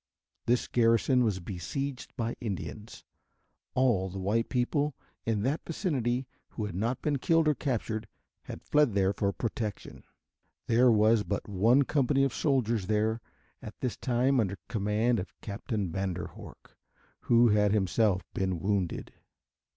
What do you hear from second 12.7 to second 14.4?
there at this time